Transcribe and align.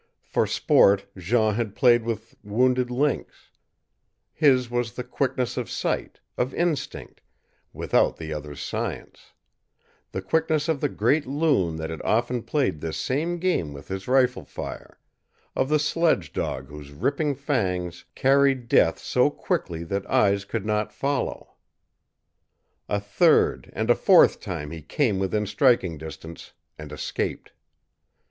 For 0.23 0.47
sport 0.47 1.05
Jean 1.15 1.53
had 1.53 1.75
played 1.75 2.01
with 2.03 2.33
wounded 2.43 2.89
lynx; 2.89 3.51
his 4.33 4.67
was 4.67 4.93
the 4.93 5.03
quickness 5.03 5.57
of 5.57 5.69
sight, 5.69 6.19
of 6.39 6.55
instinct 6.55 7.21
without 7.71 8.17
the 8.17 8.33
other's 8.33 8.59
science; 8.63 9.33
the 10.11 10.23
quickness 10.23 10.67
of 10.67 10.81
the 10.81 10.89
great 10.89 11.27
loon 11.27 11.75
that 11.75 11.91
had 11.91 12.01
often 12.01 12.41
played 12.41 12.81
this 12.81 12.97
same 12.97 13.37
game 13.37 13.73
with 13.73 13.89
his 13.89 14.07
rifle 14.07 14.43
fire, 14.43 14.97
of 15.55 15.69
the 15.69 15.77
sledge 15.77 16.33
dog 16.33 16.69
whose 16.69 16.91
ripping 16.91 17.35
fangs 17.35 18.05
carried 18.15 18.67
death 18.67 18.97
so 18.97 19.29
quickly 19.29 19.83
that 19.83 20.09
eyes 20.09 20.45
could 20.45 20.65
not 20.65 20.91
follow. 20.91 21.57
A 22.89 22.99
third 22.99 23.69
and 23.73 23.91
a 23.91 23.95
fourth 23.95 24.39
time 24.39 24.71
he 24.71 24.81
came 24.81 25.19
within 25.19 25.45
striking 25.45 25.99
distance, 25.99 26.53
and 26.75 26.91
escaped. 26.91 27.51